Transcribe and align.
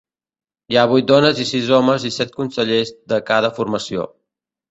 Hi 0.71 0.77
ha 0.79 0.85
vuit 0.93 1.07
dones 1.11 1.41
i 1.43 1.45
sis 1.49 1.67
homes 1.77 2.07
i 2.09 2.11
set 2.17 2.33
consellers 2.39 2.93
de 3.13 3.23
cada 3.27 3.55
formació. 3.61 4.09